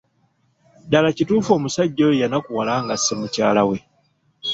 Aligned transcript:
Ddala 0.85 1.09
kituufu 1.17 1.49
omusajja 1.57 2.01
oyo 2.07 2.19
yanakuwala 2.21 2.73
ng’asse 2.83 3.13
mukyala 3.19 3.61
we? 3.69 3.77